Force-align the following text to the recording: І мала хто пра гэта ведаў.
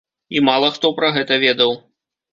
І 0.37 0.41
мала 0.47 0.71
хто 0.77 0.91
пра 1.01 1.11
гэта 1.19 1.39
ведаў. 1.47 1.77